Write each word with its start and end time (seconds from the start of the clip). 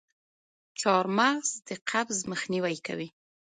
چارمغز 0.79 1.49
د 1.67 1.69
قبض 1.89 2.17
مخنیوی 2.31 2.75
کوي. 2.87 3.07